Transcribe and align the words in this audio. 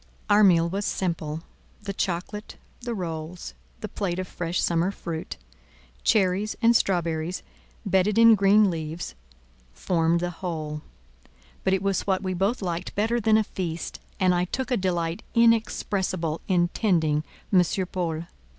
Our 0.31 0.43
meal 0.43 0.67
was 0.67 0.83
simple: 0.83 1.43
the 1.83 1.93
chocolate, 1.93 2.55
the 2.81 2.95
rolls, 2.95 3.53
the 3.81 3.87
plate 3.87 4.17
of 4.17 4.27
fresh 4.27 4.59
summer 4.59 4.89
fruit, 4.89 5.37
cherries 6.03 6.55
and 6.59 6.75
strawberries 6.75 7.43
bedded 7.85 8.17
in 8.17 8.33
green 8.33 8.71
leaves 8.71 9.13
formed 9.73 10.19
the 10.21 10.31
whole: 10.31 10.81
but 11.63 11.73
it 11.75 11.83
was 11.83 12.07
what 12.07 12.23
we 12.23 12.33
both 12.33 12.63
liked 12.63 12.95
better 12.95 13.19
than 13.19 13.37
a 13.37 13.43
feast, 13.43 13.99
and 14.19 14.33
I 14.33 14.45
took 14.45 14.71
a 14.71 14.75
delight 14.77 15.21
inexpressible 15.35 16.41
in 16.47 16.69
tending 16.69 17.23
M. 17.53 17.61
Paul. 17.91 18.23